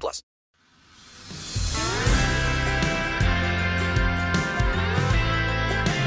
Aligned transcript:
plus. 0.00 0.22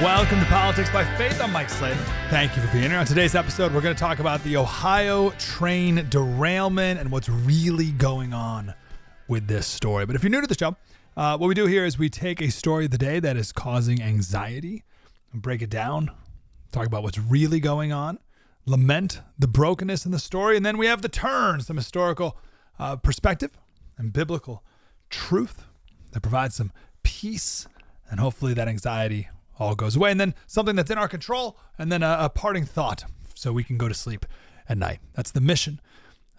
Welcome 0.02 0.40
to 0.40 0.46
Politics 0.46 0.92
by 0.92 1.04
Faith. 1.18 1.42
I'm 1.42 1.52
Mike 1.52 1.72
Slater. 1.72 2.00
Thank 2.30 2.56
you 2.56 2.62
for 2.62 2.72
being 2.72 2.92
here. 2.92 3.00
On 3.00 3.06
today's 3.06 3.34
episode, 3.34 3.74
we're 3.74 3.82
going 3.82 3.96
to 3.96 4.00
talk 4.00 4.20
about 4.20 4.44
the 4.44 4.56
Ohio 4.56 5.32
train 5.40 6.06
derailment 6.10 7.00
and 7.00 7.12
what's 7.12 7.28
really 7.28 7.90
going 7.94 8.32
on 8.32 8.76
with 9.28 9.48
this 9.48 9.66
story. 9.66 10.06
But 10.06 10.16
if 10.16 10.22
you're 10.22 10.30
new 10.30 10.40
to 10.40 10.46
the 10.46 10.54
show, 10.54 10.76
uh, 11.16 11.40
what 11.40 11.48
we 11.48 11.56
do 11.56 11.66
here 11.66 11.84
is 11.84 11.98
we 11.98 12.10
take 12.10 12.44
a 12.44 12.52
story 12.52 12.86
of 12.86 12.92
the 12.92 13.00
day 13.00 13.20
that 13.20 13.38
is 13.38 13.52
causing 13.52 14.00
anxiety 14.00 14.84
and 15.34 15.42
break 15.42 15.64
it 15.64 15.70
down, 15.72 16.12
talk 16.72 16.86
about 16.86 17.02
what's 17.02 17.18
really 17.18 17.60
going 17.60 17.92
on, 17.92 18.20
lament 18.68 19.22
the 19.40 19.48
brokenness 19.48 20.06
in 20.06 20.12
the 20.12 20.20
story, 20.20 20.56
and 20.56 20.64
then 20.64 20.78
we 20.78 20.86
have 20.86 21.02
the 21.02 21.10
turn, 21.10 21.60
some 21.62 21.76
historical 21.76 22.38
uh, 22.78 22.98
perspective 22.98 23.52
and 23.98 24.14
biblical 24.14 24.64
truth 25.10 25.64
that 26.12 26.22
provides 26.22 26.56
some 26.56 26.72
peace 27.04 27.68
and 28.10 28.20
hopefully 28.20 28.54
that 28.54 28.68
anxiety 28.68 29.30
all 29.60 29.76
goes 29.76 29.96
away. 29.96 30.12
And 30.12 30.20
then 30.20 30.34
something 30.46 30.76
that's 30.76 30.92
in 30.92 30.98
our 30.98 31.08
control, 31.08 31.58
and 31.78 31.92
then 31.92 32.04
a, 32.04 32.18
a 32.22 32.30
parting 32.30 32.66
thought 32.66 33.06
so 33.34 33.52
we 33.52 33.64
can 33.64 33.78
go 33.78 33.88
to 33.88 33.94
sleep 33.94 34.26
at 34.70 34.78
night. 34.78 35.00
That's 35.14 35.32
the 35.32 35.42
mission. 35.42 35.80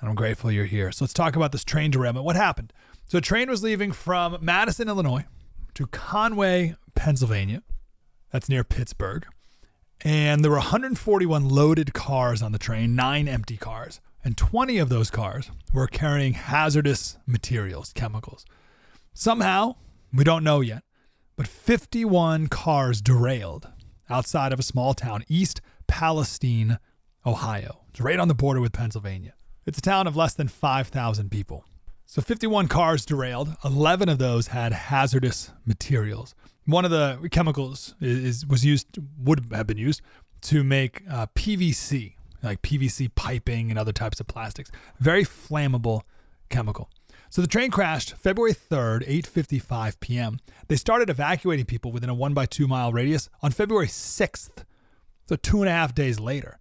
And 0.00 0.09
I'm 0.09 0.15
grateful 0.15 0.50
you're 0.50 0.65
here. 0.65 0.92
So 0.92 1.05
let's 1.05 1.12
talk 1.12 1.37
about 1.37 1.53
this 1.53 1.65
train 1.65 1.91
derailment. 1.91 2.25
What 2.25 2.37
happened? 2.37 2.73
So 3.09 3.19
a 3.19 3.20
train 3.23 3.48
was 3.48 3.62
leaving 3.62 3.93
from 3.93 4.39
Madison, 4.41 4.89
Illinois 4.89 5.25
to 5.75 5.87
Conway, 5.87 6.77
Pennsylvania. 6.95 7.62
That's 8.31 8.48
near 8.48 8.65
Pittsburgh. 8.65 9.27
And 10.03 10.45
there 10.45 10.50
were 10.50 10.59
141 10.59 11.48
loaded 11.48 11.93
cars 11.95 12.43
on 12.43 12.53
the 12.53 12.59
train, 12.59 12.95
nine 12.95 13.27
empty 13.27 13.56
cars. 13.56 14.00
And 14.24 14.36
20 14.36 14.78
of 14.78 14.88
those 14.88 15.11
cars 15.11 15.50
were 15.72 15.86
carrying 15.86 16.34
hazardous 16.34 17.19
materials, 17.27 17.92
chemicals. 17.94 18.44
Somehow, 19.14 19.77
we 20.12 20.25
don't 20.25 20.44
know 20.44 20.60
yet, 20.60 20.83
but 21.36 21.47
51 21.47 22.48
cars 22.48 23.00
derailed 23.00 23.69
outside 24.10 24.52
of 24.52 24.58
a 24.58 24.62
small 24.62 24.94
town, 24.94 25.25
East 25.28 25.60
Palestine, 25.86 26.78
Ohio. 27.25 27.80
It's 27.91 28.00
right 28.00 28.19
on 28.19 28.28
the 28.28 28.34
border 28.34 28.60
with 28.60 28.72
Pennsylvania. 28.72 29.34
It's 29.66 29.78
a 29.78 29.83
town 29.83 30.06
of 30.06 30.16
less 30.16 30.34
than 30.34 30.48
5,000 30.48 31.30
people. 31.30 31.64
So 32.06 32.22
51 32.22 32.69
cars 32.69 33.05
derailed. 33.05 33.55
11 33.64 34.08
of 34.08 34.19
those 34.19 34.48
had 34.48 34.72
hazardous 34.72 35.50
materials. 35.66 36.34
One 36.64 36.84
of 36.84 36.91
the 36.91 37.28
chemicals 37.30 37.94
is, 38.00 38.47
was 38.47 38.64
used, 38.64 38.98
would 39.19 39.53
have 39.53 39.66
been 39.66 39.78
used 39.78 40.00
to 40.42 40.64
make 40.64 41.03
uh, 41.10 41.27
PVC, 41.34 42.14
like 42.42 42.62
PVC 42.62 43.11
piping 43.14 43.70
and 43.70 43.78
other 43.78 43.92
types 43.92 44.20
of 44.20 44.27
plastics. 44.27 44.70
Very 44.98 45.25
flammable 45.25 46.03
chemical. 46.48 46.91
So 47.31 47.42
the 47.42 47.48
train 47.48 47.70
crashed 47.70 48.14
February 48.14 48.55
3rd, 48.55 49.06
8:55 49.06 50.00
p.m. 50.00 50.39
They 50.69 50.77
started 50.77 51.11
evacuating 51.11 51.66
people 51.66 51.92
within 51.92 52.09
a 52.09 52.14
one 52.14 52.33
by 52.33 52.47
two 52.47 52.66
mile 52.66 52.92
radius 52.92 53.28
on 53.42 53.50
February 53.50 53.89
6th, 53.89 54.64
so 55.27 55.36
two 55.36 55.60
and 55.60 55.69
a 55.69 55.72
half 55.72 55.94
days 55.94 56.19
later. 56.19 56.59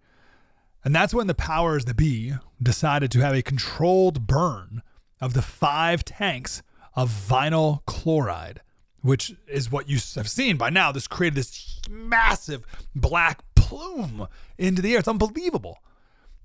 And 0.84 0.94
that's 0.94 1.14
when 1.14 1.26
the 1.26 1.34
powers 1.34 1.86
that 1.86 1.96
be 1.96 2.34
decided 2.62 3.10
to 3.12 3.20
have 3.20 3.34
a 3.34 3.42
controlled 3.42 4.26
burn 4.26 4.82
of 5.20 5.34
the 5.34 5.42
five 5.42 6.04
tanks 6.04 6.62
of 6.94 7.10
vinyl 7.10 7.84
chloride, 7.86 8.60
which 9.02 9.34
is 9.46 9.72
what 9.72 9.88
you 9.88 9.98
have 10.14 10.28
seen 10.28 10.56
by 10.56 10.70
now. 10.70 10.92
This 10.92 11.08
created 11.08 11.36
this 11.36 11.80
massive 11.88 12.64
black 12.94 13.40
plume 13.68 14.26
into 14.56 14.80
the 14.80 14.94
air. 14.94 15.00
It's 15.00 15.08
unbelievable. 15.08 15.78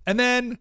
And 0.05 0.19
then 0.19 0.57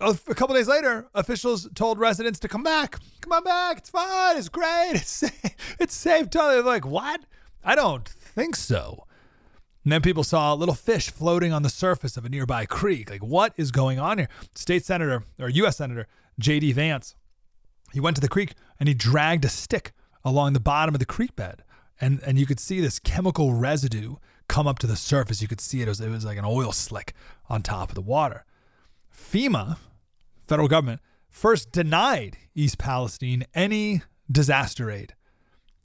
a, 0.00 0.16
a 0.28 0.34
couple 0.34 0.54
days 0.54 0.68
later, 0.68 1.08
officials 1.14 1.68
told 1.74 1.98
residents 1.98 2.38
to 2.40 2.48
come 2.48 2.62
back. 2.62 2.98
Come 3.20 3.32
on 3.32 3.44
back. 3.44 3.78
It's 3.78 3.90
fine. 3.90 4.36
It's 4.36 4.48
great. 4.48 4.92
It's 4.94 5.10
safe. 5.10 5.76
It's 5.78 5.94
safe. 5.94 6.30
They're 6.30 6.62
like, 6.62 6.86
what? 6.86 7.20
I 7.62 7.74
don't 7.74 8.08
think 8.08 8.56
so. 8.56 9.04
And 9.84 9.92
then 9.92 10.02
people 10.02 10.24
saw 10.24 10.54
a 10.54 10.56
little 10.56 10.74
fish 10.74 11.10
floating 11.10 11.52
on 11.52 11.62
the 11.62 11.68
surface 11.68 12.16
of 12.16 12.24
a 12.24 12.28
nearby 12.28 12.66
creek. 12.66 13.10
Like, 13.10 13.22
what 13.22 13.52
is 13.56 13.70
going 13.70 13.98
on 13.98 14.18
here? 14.18 14.28
State 14.54 14.84
Senator 14.84 15.24
or 15.38 15.48
U.S. 15.48 15.78
Senator 15.78 16.06
J.D. 16.38 16.72
Vance, 16.72 17.14
he 17.92 18.00
went 18.00 18.16
to 18.16 18.20
the 18.20 18.28
creek 18.28 18.54
and 18.78 18.88
he 18.88 18.94
dragged 18.94 19.44
a 19.44 19.48
stick 19.48 19.92
along 20.24 20.52
the 20.52 20.60
bottom 20.60 20.94
of 20.94 20.98
the 20.98 21.06
creek 21.06 21.34
bed. 21.36 21.62
And, 22.00 22.20
and 22.24 22.38
you 22.38 22.46
could 22.46 22.60
see 22.60 22.80
this 22.80 22.98
chemical 22.98 23.54
residue 23.54 24.16
come 24.48 24.66
up 24.66 24.78
to 24.80 24.86
the 24.86 24.96
surface. 24.96 25.42
You 25.42 25.48
could 25.48 25.60
see 25.60 25.80
it. 25.80 25.88
It 25.88 25.90
was, 25.90 26.00
it 26.00 26.10
was 26.10 26.24
like 26.24 26.38
an 26.38 26.44
oil 26.44 26.72
slick 26.72 27.14
on 27.48 27.62
top 27.62 27.90
of 27.90 27.94
the 27.94 28.00
water. 28.00 28.44
FEMA, 29.14 29.78
federal 30.46 30.68
government, 30.68 31.00
first 31.28 31.72
denied 31.72 32.38
East 32.54 32.78
Palestine 32.78 33.44
any 33.54 34.02
disaster 34.30 34.90
aid. 34.90 35.14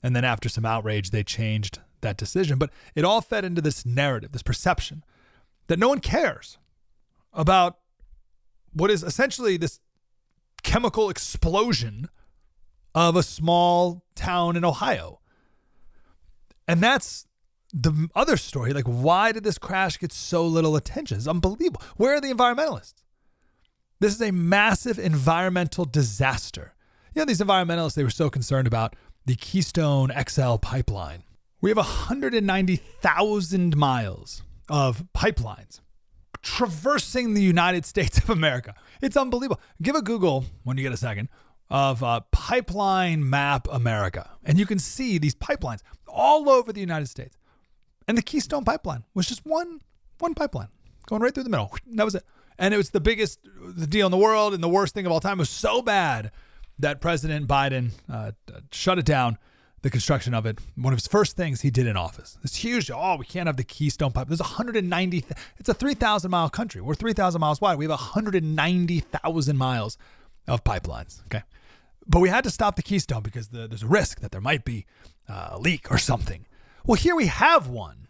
And 0.02 0.14
then 0.14 0.24
after 0.24 0.48
some 0.48 0.66
outrage, 0.66 1.10
they 1.10 1.22
changed 1.22 1.80
that 2.00 2.16
decision. 2.16 2.58
But 2.58 2.70
it 2.94 3.04
all 3.04 3.20
fed 3.20 3.44
into 3.44 3.60
this 3.60 3.84
narrative, 3.84 4.32
this 4.32 4.42
perception 4.42 5.04
that 5.66 5.78
no 5.78 5.88
one 5.88 6.00
cares 6.00 6.58
about 7.32 7.78
what 8.72 8.90
is 8.90 9.02
essentially 9.02 9.56
this 9.56 9.80
chemical 10.62 11.10
explosion 11.10 12.08
of 12.94 13.16
a 13.16 13.22
small 13.22 14.04
town 14.14 14.56
in 14.56 14.64
Ohio. 14.64 15.20
And 16.66 16.80
that's 16.80 17.26
the 17.74 18.08
other 18.14 18.36
story. 18.36 18.72
Like, 18.72 18.86
why 18.86 19.32
did 19.32 19.42
this 19.42 19.58
crash 19.58 19.98
get 19.98 20.12
so 20.12 20.46
little 20.46 20.76
attention? 20.76 21.18
It's 21.18 21.26
unbelievable. 21.26 21.82
Where 21.96 22.14
are 22.14 22.20
the 22.20 22.32
environmentalists? 22.32 23.02
This 23.98 24.14
is 24.14 24.22
a 24.22 24.30
massive 24.30 24.98
environmental 24.98 25.84
disaster. 25.84 26.74
You 27.14 27.20
know, 27.20 27.26
these 27.26 27.40
environmentalists, 27.40 27.94
they 27.94 28.04
were 28.04 28.10
so 28.10 28.30
concerned 28.30 28.66
about 28.66 28.94
the 29.26 29.34
Keystone 29.34 30.12
XL 30.28 30.56
pipeline. 30.56 31.24
We 31.60 31.70
have 31.70 31.76
190,000 31.76 33.76
miles 33.76 34.42
of 34.68 35.04
pipelines 35.14 35.80
traversing 36.42 37.34
the 37.34 37.42
United 37.42 37.86
States 37.86 38.18
of 38.18 38.30
America. 38.30 38.74
It's 39.02 39.16
unbelievable. 39.16 39.60
Give 39.82 39.96
a 39.96 40.02
Google 40.02 40.44
when 40.62 40.76
you 40.76 40.82
get 40.82 40.92
a 40.92 40.98
second 40.98 41.28
of 41.70 42.02
uh, 42.02 42.20
Pipeline 42.30 43.28
Map 43.28 43.66
America, 43.72 44.30
and 44.44 44.58
you 44.58 44.66
can 44.66 44.78
see 44.78 45.18
these 45.18 45.34
pipelines 45.34 45.80
all 46.06 46.48
over 46.48 46.72
the 46.72 46.80
United 46.80 47.08
States. 47.08 47.36
And 48.06 48.18
the 48.18 48.22
Keystone 48.22 48.64
Pipeline 48.64 49.04
was 49.14 49.26
just 49.26 49.44
one 49.44 49.80
one 50.18 50.34
pipeline 50.34 50.68
going 51.06 51.22
right 51.22 51.34
through 51.34 51.44
the 51.44 51.50
middle. 51.50 51.72
That 51.92 52.04
was 52.04 52.14
it. 52.14 52.24
And 52.58 52.72
it 52.72 52.76
was 52.76 52.90
the 52.90 53.00
biggest 53.00 53.40
deal 53.88 54.06
in 54.06 54.12
the 54.12 54.18
world 54.18 54.54
and 54.54 54.62
the 54.62 54.68
worst 54.68 54.94
thing 54.94 55.06
of 55.06 55.12
all 55.12 55.20
time. 55.20 55.38
It 55.38 55.42
was 55.42 55.50
so 55.50 55.82
bad 55.82 56.30
that 56.78 57.00
President 57.00 57.48
Biden 57.48 57.90
uh, 58.12 58.32
shut 58.70 58.98
it 58.98 59.04
down 59.04 59.38
the 59.82 59.90
construction 59.90 60.34
of 60.34 60.46
it. 60.46 60.58
One 60.76 60.92
of 60.92 60.98
his 60.98 61.06
first 61.06 61.36
things 61.36 61.60
he 61.60 61.70
did 61.70 61.86
in 61.86 61.96
office. 61.96 62.38
It's 62.42 62.56
huge. 62.56 62.90
Oh, 62.90 63.16
we 63.18 63.26
can't 63.26 63.48
have 63.48 63.56
the 63.56 63.64
Keystone 63.64 64.12
Pipe. 64.12 64.28
There's 64.28 64.40
190. 64.40 65.24
It's 65.58 65.68
a 65.68 65.74
3,000 65.74 66.30
mile 66.30 66.48
country. 66.48 66.80
We're 66.80 66.94
3,000 66.94 67.40
miles 67.40 67.60
wide. 67.60 67.76
We 67.76 67.84
have 67.84 67.90
190,000 67.90 69.58
miles 69.58 69.98
of 70.48 70.64
pipelines. 70.64 71.22
Okay, 71.26 71.42
but 72.06 72.20
we 72.20 72.28
had 72.28 72.44
to 72.44 72.50
stop 72.50 72.76
the 72.76 72.82
Keystone 72.82 73.22
because 73.22 73.48
the, 73.48 73.68
there's 73.68 73.82
a 73.82 73.88
risk 73.88 74.20
that 74.20 74.32
there 74.32 74.40
might 74.40 74.64
be 74.64 74.86
uh, 75.28 75.50
a 75.52 75.58
leak 75.58 75.90
or 75.90 75.98
something. 75.98 76.46
Well, 76.86 76.96
here 76.96 77.14
we 77.14 77.26
have 77.26 77.68
one. 77.68 78.08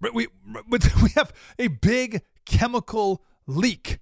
We 0.00 0.28
we 0.68 1.10
have 1.14 1.32
a 1.58 1.68
big 1.68 2.22
chemical 2.44 3.22
leak, 3.46 3.98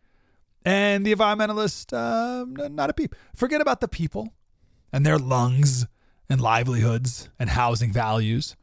and 0.64 1.04
the 1.04 1.14
environmentalist 1.14 1.92
uh, 1.92 2.68
not 2.68 2.90
a 2.90 2.94
peep. 2.94 3.14
Forget 3.34 3.60
about 3.60 3.80
the 3.80 3.88
people 3.88 4.32
and 4.92 5.04
their 5.04 5.18
lungs 5.18 5.86
and 6.28 6.40
livelihoods 6.40 7.28
and 7.38 7.50
housing 7.50 7.92
values 7.92 8.56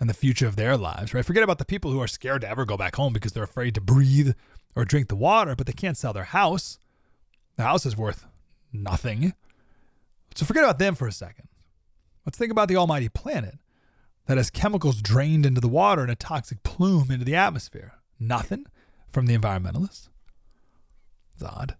and 0.00 0.08
the 0.08 0.14
future 0.14 0.46
of 0.46 0.56
their 0.56 0.76
lives, 0.76 1.12
right? 1.12 1.24
Forget 1.24 1.42
about 1.42 1.58
the 1.58 1.64
people 1.64 1.90
who 1.90 2.00
are 2.00 2.06
scared 2.06 2.42
to 2.42 2.48
ever 2.48 2.64
go 2.64 2.76
back 2.76 2.94
home 2.94 3.12
because 3.12 3.32
they're 3.32 3.42
afraid 3.42 3.74
to 3.74 3.80
breathe 3.80 4.34
or 4.76 4.84
drink 4.84 5.08
the 5.08 5.16
water, 5.16 5.56
but 5.56 5.66
they 5.66 5.72
can't 5.72 5.96
sell 5.96 6.12
their 6.12 6.24
house. 6.24 6.78
The 7.56 7.64
house 7.64 7.84
is 7.84 7.96
worth 7.96 8.26
nothing. 8.72 9.34
So 10.36 10.46
forget 10.46 10.62
about 10.62 10.78
them 10.78 10.94
for 10.94 11.08
a 11.08 11.12
second. 11.12 11.48
Let's 12.24 12.38
think 12.38 12.52
about 12.52 12.68
the 12.68 12.76
almighty 12.76 13.08
planet 13.08 13.58
that 14.28 14.36
has 14.36 14.50
chemicals 14.50 15.00
drained 15.00 15.46
into 15.46 15.60
the 15.60 15.68
water 15.68 16.02
and 16.02 16.10
a 16.10 16.14
toxic 16.14 16.62
plume 16.62 17.10
into 17.10 17.24
the 17.24 17.34
atmosphere. 17.34 17.94
Nothing 18.20 18.66
from 19.10 19.24
the 19.26 19.36
environmentalists. 19.36 20.10
It's 21.32 21.42
odd. 21.42 21.76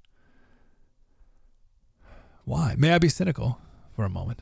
Why? 2.45 2.75
May 2.79 2.93
I 2.93 2.99
be 2.99 3.11
cynical 3.11 3.61
for 3.95 4.07
a 4.07 4.11
moment? 4.11 4.41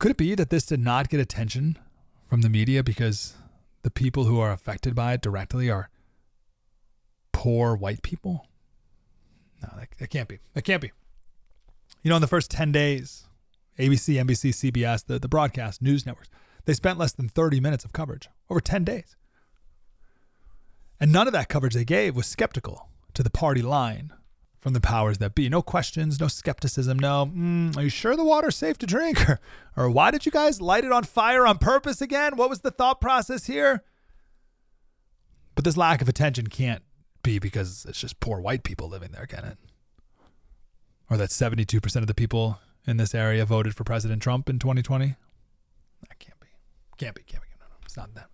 Could 0.00 0.10
it 0.10 0.16
be 0.16 0.34
that 0.34 0.50
this 0.50 0.66
did 0.66 0.80
not 0.80 1.08
get 1.08 1.20
attention 1.20 1.78
from 2.28 2.42
the 2.42 2.48
media 2.48 2.82
because 2.82 3.34
the 3.82 3.90
people 3.90 4.24
who 4.24 4.40
are 4.40 4.50
affected 4.50 4.96
by 4.96 5.12
it 5.12 5.22
directly 5.22 5.70
are 5.70 5.90
poor 7.32 7.76
white 7.76 8.02
people? 8.02 8.48
No, 9.62 9.68
that, 9.98 10.10
can't 10.10 10.28
be. 10.28 10.40
That 10.54 10.62
can't 10.62 10.82
be. 10.82 10.90
You 12.02 12.10
know, 12.10 12.16
in 12.16 12.22
the 12.22 12.28
first 12.28 12.50
10 12.50 12.72
days, 12.72 13.24
ABC, 13.78 14.20
NBC, 14.20 14.72
CBS, 14.72 15.06
the, 15.06 15.20
the 15.20 15.28
broadcast 15.28 15.80
news 15.80 16.04
networks, 16.04 16.28
they 16.68 16.74
spent 16.74 16.98
less 16.98 17.12
than 17.12 17.30
30 17.30 17.60
minutes 17.60 17.86
of 17.86 17.94
coverage 17.94 18.28
over 18.50 18.60
10 18.60 18.84
days. 18.84 19.16
And 21.00 21.10
none 21.10 21.26
of 21.26 21.32
that 21.32 21.48
coverage 21.48 21.72
they 21.72 21.86
gave 21.86 22.14
was 22.14 22.26
skeptical 22.26 22.90
to 23.14 23.22
the 23.22 23.30
party 23.30 23.62
line 23.62 24.12
from 24.60 24.74
the 24.74 24.80
powers 24.80 25.16
that 25.16 25.34
be. 25.34 25.48
No 25.48 25.62
questions, 25.62 26.20
no 26.20 26.28
skepticism, 26.28 26.98
no, 26.98 27.32
mm, 27.34 27.74
are 27.74 27.84
you 27.84 27.88
sure 27.88 28.16
the 28.16 28.22
water's 28.24 28.54
safe 28.54 28.76
to 28.78 28.86
drink? 28.86 29.26
Or, 29.26 29.40
or 29.78 29.88
why 29.88 30.10
did 30.10 30.26
you 30.26 30.30
guys 30.30 30.60
light 30.60 30.84
it 30.84 30.92
on 30.92 31.04
fire 31.04 31.46
on 31.46 31.56
purpose 31.56 32.02
again? 32.02 32.36
What 32.36 32.50
was 32.50 32.60
the 32.60 32.70
thought 32.70 33.00
process 33.00 33.46
here? 33.46 33.82
But 35.54 35.64
this 35.64 35.78
lack 35.78 36.02
of 36.02 36.08
attention 36.10 36.48
can't 36.48 36.82
be 37.22 37.38
because 37.38 37.86
it's 37.88 37.98
just 37.98 38.20
poor 38.20 38.40
white 38.42 38.62
people 38.62 38.90
living 38.90 39.12
there, 39.12 39.24
can 39.24 39.46
it? 39.46 39.56
Or 41.08 41.16
that 41.16 41.30
72% 41.30 41.96
of 41.96 42.06
the 42.06 42.12
people 42.12 42.58
in 42.86 42.98
this 42.98 43.14
area 43.14 43.46
voted 43.46 43.74
for 43.74 43.84
President 43.84 44.20
Trump 44.20 44.50
in 44.50 44.58
2020? 44.58 45.14
That 46.06 46.18
can't. 46.18 46.37
Can't 46.98 47.14
be, 47.14 47.22
can't 47.22 47.42
be. 47.42 47.48
No, 47.58 47.66
no, 47.66 47.76
it's 47.84 47.96
not 47.96 48.14
that. 48.14 48.28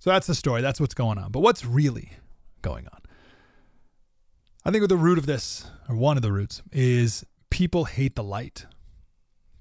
So 0.00 0.10
that's 0.10 0.26
the 0.26 0.34
story. 0.34 0.62
That's 0.62 0.80
what's 0.80 0.94
going 0.94 1.18
on. 1.18 1.32
But 1.32 1.40
what's 1.40 1.64
really 1.64 2.12
going 2.62 2.86
on? 2.88 3.00
I 4.64 4.70
think 4.70 4.82
with 4.82 4.90
the 4.90 4.96
root 4.96 5.18
of 5.18 5.26
this, 5.26 5.70
or 5.88 5.96
one 5.96 6.16
of 6.16 6.22
the 6.22 6.32
roots, 6.32 6.62
is 6.72 7.24
people 7.50 7.84
hate 7.86 8.16
the 8.16 8.22
light. 8.22 8.66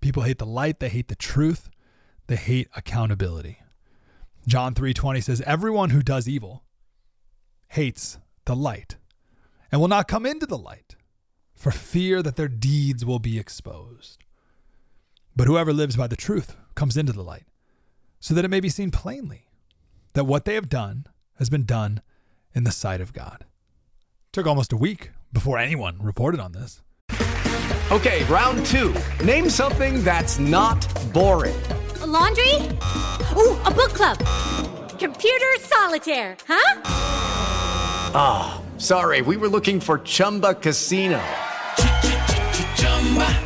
People 0.01 0.23
hate 0.23 0.39
the 0.39 0.45
light, 0.45 0.79
they 0.79 0.89
hate 0.89 1.07
the 1.07 1.15
truth, 1.15 1.69
they 2.27 2.35
hate 2.35 2.67
accountability. 2.75 3.59
John 4.47 4.73
3:20 4.73 5.21
says 5.21 5.41
everyone 5.41 5.89
who 5.89 6.01
does 6.01 6.27
evil 6.27 6.63
hates 7.69 8.17
the 8.45 8.55
light 8.55 8.97
and 9.71 9.81
will 9.81 9.87
not 9.87 10.07
come 10.07 10.25
into 10.25 10.45
the 10.45 10.57
light 10.57 10.95
for 11.53 11.71
fear 11.71 12.21
that 12.21 12.35
their 12.35 12.47
deeds 12.47 13.03
will 13.03 13.19
be 13.19 13.39
exposed. 13.39 14.23
But 15.35 15.47
whoever 15.47 15.73
lives 15.73 15.95
by 15.95 16.07
the 16.07 16.15
truth 16.15 16.55
comes 16.75 16.95
into 16.95 17.11
the 17.11 17.23
light 17.23 17.45
so 18.19 18.33
that 18.33 18.45
it 18.45 18.49
may 18.49 18.59
be 18.59 18.69
seen 18.69 18.91
plainly 18.91 19.47
that 20.13 20.25
what 20.25 20.45
they 20.45 20.55
have 20.55 20.69
done 20.69 21.05
has 21.37 21.49
been 21.49 21.65
done 21.65 22.01
in 22.53 22.63
the 22.63 22.71
sight 22.71 23.01
of 23.01 23.13
God. 23.13 23.45
Took 24.31 24.47
almost 24.47 24.73
a 24.73 24.77
week 24.77 25.11
before 25.31 25.57
anyone 25.57 25.97
reported 26.01 26.39
on 26.39 26.51
this. 26.51 26.81
Okay, 27.91 28.23
round 28.25 28.65
two. 28.65 28.93
Name 29.23 29.49
something 29.49 30.03
that's 30.03 30.39
not 30.39 30.85
boring. 31.13 31.55
A 32.01 32.05
laundry? 32.05 32.53
Ooh, 33.35 33.55
a 33.63 33.71
book 33.71 33.93
club. 33.93 34.17
Computer 34.99 35.55
solitaire, 35.59 36.35
huh? 36.47 36.81
Ah, 38.13 38.59
oh, 38.59 38.79
sorry, 38.79 39.21
we 39.21 39.37
were 39.37 39.47
looking 39.47 39.79
for 39.79 39.99
Chumba 39.99 40.55
Casino. 40.55 41.21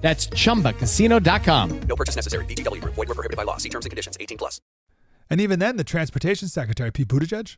That's 0.00 0.28
chumbacasino.com. 0.28 1.80
No 1.80 1.96
purchase 1.96 2.16
necessary. 2.16 2.44
VGW 2.44 2.80
Group. 2.80 2.94
Void 2.94 3.08
were 3.08 3.14
prohibited 3.14 3.36
by 3.36 3.42
law. 3.42 3.56
See 3.56 3.68
terms 3.68 3.86
and 3.86 3.90
conditions. 3.90 4.16
18 4.20 4.38
plus. 4.38 4.60
And 5.28 5.40
even 5.40 5.58
then, 5.58 5.76
the 5.76 5.84
transportation 5.84 6.48
secretary, 6.48 6.92
Pete 6.92 7.08
Buttigieg, 7.08 7.56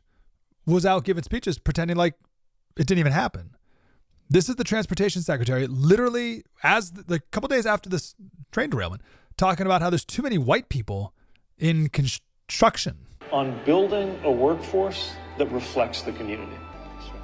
was 0.65 0.85
out 0.85 1.03
giving 1.03 1.23
speeches 1.23 1.59
pretending 1.59 1.97
like 1.97 2.15
it 2.77 2.87
didn't 2.87 2.99
even 2.99 3.11
happen. 3.11 3.55
This 4.29 4.47
is 4.47 4.55
the 4.55 4.63
transportation 4.63 5.21
secretary, 5.21 5.65
literally, 5.67 6.43
as 6.63 6.91
the, 6.91 7.03
the 7.03 7.19
couple 7.31 7.47
days 7.47 7.65
after 7.65 7.89
this 7.89 8.15
train 8.51 8.69
derailment, 8.69 9.01
talking 9.37 9.65
about 9.65 9.81
how 9.81 9.89
there's 9.89 10.05
too 10.05 10.21
many 10.21 10.37
white 10.37 10.69
people 10.69 11.13
in 11.57 11.89
construction. 11.89 12.97
On 13.31 13.59
building 13.65 14.19
a 14.23 14.31
workforce 14.31 15.11
that 15.37 15.51
reflects 15.51 16.01
the 16.03 16.11
community. 16.11 16.57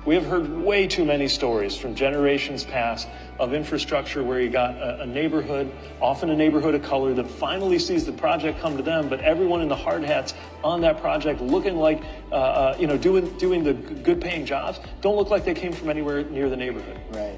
We 0.05 0.15
have 0.15 0.25
heard 0.25 0.49
way 0.63 0.87
too 0.87 1.05
many 1.05 1.27
stories 1.27 1.75
from 1.75 1.95
generations 1.95 2.63
past 2.63 3.07
of 3.39 3.53
infrastructure 3.53 4.23
where 4.23 4.39
you 4.39 4.49
got 4.49 4.75
a, 4.75 5.01
a, 5.01 5.05
neighborhood, 5.05 5.71
often 6.01 6.29
a 6.29 6.35
neighborhood 6.35 6.73
of 6.73 6.81
color, 6.83 7.13
that 7.13 7.29
finally 7.29 7.77
sees 7.77 8.05
the 8.05 8.11
project 8.11 8.59
come 8.61 8.77
to 8.77 8.83
them, 8.83 9.09
but 9.09 9.19
everyone 9.21 9.61
in 9.61 9.67
the 9.67 9.75
hard 9.75 10.03
hats 10.03 10.33
on 10.63 10.81
that 10.81 11.01
project 11.01 11.41
looking 11.41 11.75
like, 11.75 12.01
uh, 12.31 12.35
uh, 12.35 12.77
you 12.79 12.87
know, 12.87 12.97
doing, 12.97 13.29
doing 13.37 13.63
the 13.63 13.73
good 13.73 14.21
paying 14.21 14.45
jobs, 14.45 14.79
don't 15.01 15.15
look 15.15 15.29
like 15.29 15.43
they 15.43 15.53
came 15.53 15.73
from 15.73 15.89
anywhere 15.89 16.23
near 16.23 16.49
the 16.49 16.57
neighborhood. 16.57 16.99
Right. 17.11 17.37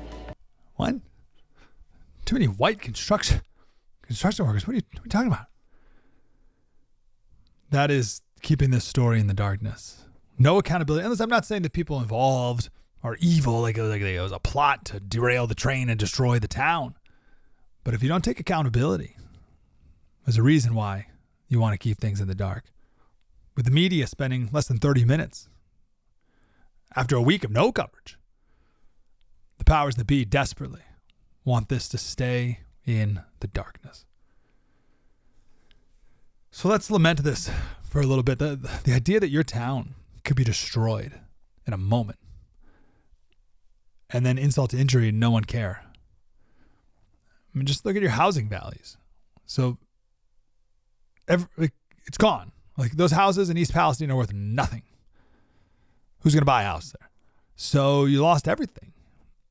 What? 0.75 0.95
Too 2.25 2.35
many 2.35 2.45
white 2.45 2.79
construction 2.79 3.41
construction 4.03 4.45
workers. 4.45 4.65
What 4.65 4.73
are 4.73 4.77
you, 4.77 4.83
what 4.93 4.99
are 4.99 5.03
you 5.05 5.09
talking 5.09 5.27
about? 5.27 5.47
That 7.69 7.91
is 7.91 8.21
keeping 8.41 8.71
this 8.71 8.85
story 8.85 9.19
in 9.19 9.27
the 9.27 9.33
darkness. 9.33 10.05
No 10.39 10.57
accountability. 10.57 11.03
Unless 11.03 11.19
I'm 11.19 11.29
not 11.29 11.45
saying 11.45 11.63
the 11.63 11.69
people 11.69 11.99
involved 11.99 12.69
are 13.03 13.17
evil, 13.19 13.61
like, 13.61 13.77
like 13.77 14.01
it 14.01 14.21
was 14.21 14.31
a 14.31 14.39
plot 14.39 14.85
to 14.85 14.99
derail 14.99 15.47
the 15.47 15.55
train 15.55 15.89
and 15.89 15.99
destroy 15.99 16.39
the 16.39 16.47
town. 16.47 16.95
But 17.83 17.93
if 17.93 18.03
you 18.03 18.09
don't 18.09 18.23
take 18.23 18.39
accountability, 18.39 19.15
there's 20.25 20.37
a 20.37 20.43
reason 20.43 20.75
why 20.75 21.07
you 21.47 21.59
want 21.59 21.73
to 21.73 21.77
keep 21.77 21.99
things 21.99 22.19
in 22.19 22.27
the 22.27 22.35
dark. 22.35 22.65
With 23.55 23.65
the 23.65 23.71
media 23.71 24.07
spending 24.07 24.49
less 24.51 24.67
than 24.67 24.77
30 24.77 25.05
minutes 25.05 25.47
after 26.95 27.15
a 27.15 27.21
week 27.21 27.43
of 27.43 27.51
no 27.51 27.71
coverage, 27.71 28.17
the 29.57 29.63
powers 29.63 29.95
that 29.95 30.05
be 30.05 30.25
desperately 30.25 30.81
want 31.45 31.69
this 31.69 31.87
to 31.89 31.97
stay 31.97 32.59
in 32.85 33.21
the 33.39 33.47
darkness. 33.47 34.05
So 36.51 36.67
let's 36.67 36.91
lament 36.91 37.23
this 37.23 37.49
for 37.83 38.01
a 38.01 38.05
little 38.05 38.23
bit. 38.23 38.39
The, 38.39 38.59
the 38.83 38.93
idea 38.93 39.19
that 39.19 39.29
your 39.29 39.43
town 39.43 39.95
could 40.23 40.35
be 40.35 40.43
destroyed 40.43 41.19
in 41.65 41.73
a 41.73 41.77
moment. 41.77 42.19
And 44.09 44.25
then 44.25 44.37
insult 44.37 44.71
to 44.71 44.77
injury, 44.77 45.11
no 45.11 45.31
one 45.31 45.43
care. 45.43 45.83
I 47.53 47.57
mean, 47.57 47.65
just 47.65 47.85
look 47.85 47.95
at 47.95 48.01
your 48.01 48.11
housing 48.11 48.47
values. 48.47 48.97
So, 49.45 49.77
every, 51.27 51.71
it's 52.05 52.17
gone. 52.17 52.51
Like 52.77 52.91
those 52.93 53.11
houses 53.11 53.49
in 53.49 53.57
East 53.57 53.73
Palestine 53.73 54.11
are 54.11 54.15
worth 54.15 54.33
nothing. 54.33 54.83
Who's 56.21 56.33
going 56.33 56.41
to 56.41 56.45
buy 56.45 56.63
a 56.63 56.67
house 56.67 56.93
there? 56.97 57.09
So 57.55 58.05
you 58.05 58.21
lost 58.21 58.47
everything, 58.47 58.93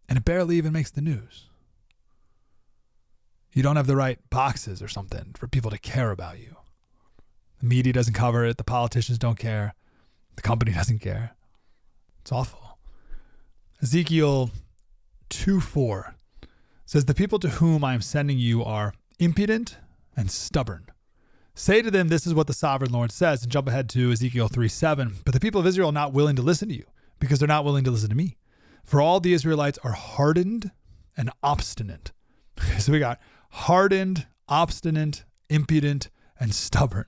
and 0.08 0.16
it 0.16 0.24
barely 0.24 0.56
even 0.56 0.72
makes 0.72 0.90
the 0.90 1.00
news. 1.00 1.46
You 3.52 3.62
don't 3.62 3.76
have 3.76 3.86
the 3.86 3.96
right 3.96 4.18
boxes 4.30 4.80
or 4.80 4.88
something 4.88 5.34
for 5.36 5.48
people 5.48 5.70
to 5.70 5.78
care 5.78 6.10
about 6.10 6.38
you. 6.38 6.56
The 7.60 7.66
media 7.66 7.92
doesn't 7.92 8.14
cover 8.14 8.44
it. 8.44 8.58
The 8.58 8.64
politicians 8.64 9.18
don't 9.18 9.38
care. 9.38 9.74
The 10.36 10.42
company 10.42 10.72
doesn't 10.74 11.00
care. 11.00 11.34
It's 12.20 12.30
awful. 12.32 12.65
Ezekiel 13.82 14.50
2 15.28 15.60
4 15.60 16.14
says, 16.86 17.04
The 17.04 17.14
people 17.14 17.38
to 17.40 17.48
whom 17.48 17.84
I 17.84 17.94
am 17.94 18.00
sending 18.00 18.38
you 18.38 18.64
are 18.64 18.94
impudent 19.18 19.76
and 20.16 20.30
stubborn. 20.30 20.86
Say 21.54 21.82
to 21.82 21.90
them, 21.90 22.08
This 22.08 22.26
is 22.26 22.34
what 22.34 22.46
the 22.46 22.54
sovereign 22.54 22.92
Lord 22.92 23.12
says, 23.12 23.42
and 23.42 23.52
jump 23.52 23.68
ahead 23.68 23.88
to 23.90 24.12
Ezekiel 24.12 24.48
3 24.48 24.68
7. 24.68 25.16
But 25.24 25.34
the 25.34 25.40
people 25.40 25.60
of 25.60 25.66
Israel 25.66 25.90
are 25.90 25.92
not 25.92 26.12
willing 26.12 26.36
to 26.36 26.42
listen 26.42 26.68
to 26.68 26.74
you 26.74 26.84
because 27.18 27.38
they're 27.38 27.48
not 27.48 27.64
willing 27.64 27.84
to 27.84 27.90
listen 27.90 28.08
to 28.08 28.16
me. 28.16 28.36
For 28.84 29.00
all 29.00 29.20
the 29.20 29.34
Israelites 29.34 29.78
are 29.82 29.92
hardened 29.92 30.70
and 31.16 31.30
obstinate. 31.42 32.12
so 32.78 32.92
we 32.92 32.98
got 32.98 33.20
hardened, 33.50 34.26
obstinate, 34.48 35.24
impudent, 35.50 36.08
and 36.40 36.54
stubborn. 36.54 37.06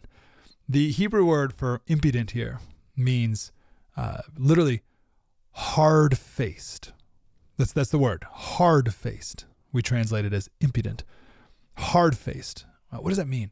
The 0.69 0.91
Hebrew 0.91 1.25
word 1.25 1.55
for 1.55 1.81
impudent 1.87 2.33
here 2.33 2.61
means 2.97 3.53
uh, 3.97 4.23
literally 4.37 4.83
hard 5.59 6.17
faced. 6.17 6.93
That's, 7.57 7.73
that's 7.73 7.91
the 7.91 7.99
word, 7.99 8.25
hard 8.31 8.95
faced. 8.95 9.45
We 9.73 9.83
translate 9.83 10.25
it 10.25 10.33
as 10.33 10.49
impudent. 10.61 11.03
Hard 11.77 12.17
faced. 12.17 12.65
What 12.91 13.09
does 13.09 13.19
that 13.19 13.27
mean? 13.27 13.51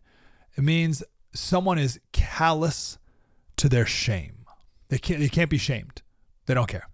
It 0.56 0.62
means 0.62 1.02
someone 1.34 1.78
is 1.78 1.98
callous 2.12 2.98
to 3.56 3.68
their 3.68 3.86
shame. 3.86 4.46
They 4.88 4.98
can't 4.98 5.20
they 5.20 5.28
can't 5.28 5.50
be 5.50 5.58
shamed. 5.58 6.02
They 6.46 6.54
don't 6.54 6.68
care. 6.68 6.88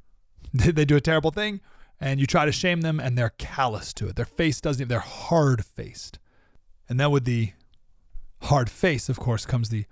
They, 0.54 0.84
do 0.84 0.96
a 0.96 1.00
terrible 1.00 1.30
thing 1.30 1.60
and 1.98 2.20
you 2.20 2.26
try 2.26 2.44
to 2.44 2.52
shame 2.52 2.82
them 2.82 3.00
and 3.00 3.16
they're 3.16 3.32
callous 3.38 3.94
to 3.94 4.08
it. 4.08 4.16
Their 4.16 4.26
face 4.26 4.60
doesn't 4.60 4.82
even 4.82 4.88
they're 4.88 4.98
hard 5.00 5.64
faced. 5.64 6.18
And 6.88 7.00
then 7.00 7.10
with 7.10 7.24
the 7.24 7.52
hard 8.42 8.68
face, 8.68 9.08
of 9.08 9.18
course, 9.18 9.46
comes 9.46 9.68
the 9.68 9.86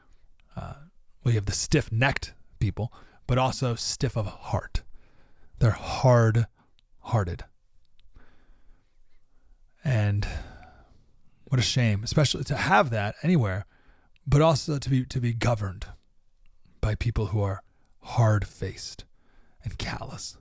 uh, 0.56 0.74
well, 1.24 1.32
you 1.32 1.38
have 1.38 1.46
the 1.46 1.52
stiff 1.52 1.90
necked 1.92 2.34
people, 2.58 2.92
but 3.26 3.38
also 3.38 3.74
stiff 3.74 4.16
of 4.16 4.26
heart. 4.26 4.82
They're 5.60 5.70
hard 5.70 6.46
hearted. 7.00 7.44
And 9.84 10.26
what 11.44 11.58
a 11.58 11.62
shame, 11.62 12.02
especially 12.02 12.44
to 12.44 12.56
have 12.56 12.90
that 12.90 13.14
anywhere, 13.22 13.66
but 14.26 14.40
also 14.40 14.78
to 14.78 14.90
be 14.90 15.04
to 15.04 15.20
be 15.20 15.32
governed 15.32 15.86
by 16.80 16.94
people 16.94 17.26
who 17.26 17.42
are 17.42 17.62
hard 18.00 18.46
faced 18.46 19.04
and 19.62 19.78
callous. 19.78 20.36